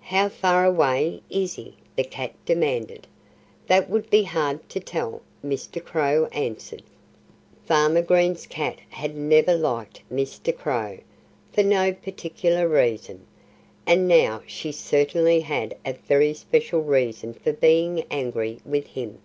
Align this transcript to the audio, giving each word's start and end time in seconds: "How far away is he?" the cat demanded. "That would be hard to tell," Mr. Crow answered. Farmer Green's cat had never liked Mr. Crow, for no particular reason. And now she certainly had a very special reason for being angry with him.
"How 0.00 0.28
far 0.28 0.64
away 0.64 1.22
is 1.30 1.54
he?" 1.54 1.76
the 1.94 2.02
cat 2.02 2.32
demanded. 2.44 3.06
"That 3.68 3.88
would 3.88 4.10
be 4.10 4.24
hard 4.24 4.68
to 4.70 4.80
tell," 4.80 5.22
Mr. 5.46 5.80
Crow 5.84 6.24
answered. 6.32 6.82
Farmer 7.64 8.02
Green's 8.02 8.44
cat 8.44 8.80
had 8.88 9.16
never 9.16 9.54
liked 9.54 10.02
Mr. 10.12 10.52
Crow, 10.52 10.98
for 11.52 11.62
no 11.62 11.92
particular 11.92 12.66
reason. 12.68 13.24
And 13.86 14.08
now 14.08 14.42
she 14.48 14.72
certainly 14.72 15.42
had 15.42 15.76
a 15.86 15.92
very 15.92 16.34
special 16.34 16.80
reason 16.82 17.32
for 17.32 17.52
being 17.52 18.04
angry 18.10 18.58
with 18.66 18.88
him. 18.88 19.18